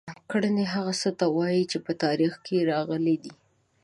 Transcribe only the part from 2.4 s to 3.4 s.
کې راغلي دي.